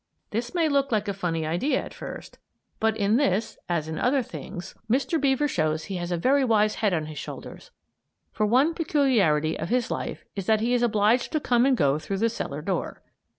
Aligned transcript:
This 0.31 0.55
may 0.55 0.67
look 0.67 0.91
like 0.91 1.07
a 1.07 1.13
funny 1.13 1.45
idea 1.45 1.79
at 1.79 1.93
first, 1.93 2.39
but 2.79 2.97
in 2.97 3.17
this, 3.17 3.59
as 3.69 3.87
in 3.87 3.99
other 3.99 4.23
things, 4.23 4.73
Mr. 4.89 5.21
Beaver 5.21 5.47
shows 5.47 5.83
he 5.83 5.97
has 5.97 6.11
a 6.11 6.17
very 6.17 6.43
wise 6.43 6.73
head 6.81 6.91
on 6.91 7.05
his 7.05 7.19
shoulders; 7.19 7.69
for 8.31 8.47
one 8.47 8.73
peculiarity 8.73 9.59
of 9.59 9.69
his 9.69 9.91
life 9.91 10.25
is 10.35 10.47
that 10.47 10.59
he 10.59 10.73
is 10.73 10.81
obliged 10.81 11.31
to 11.33 11.39
come 11.39 11.67
and 11.67 11.77
go 11.77 11.99
through 11.99 12.17
the 12.17 12.29
cellar 12.29 12.63
door. 12.63 13.03